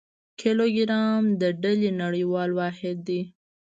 [0.39, 3.21] کیلوګرام د ډلي نړیوال واحد دی.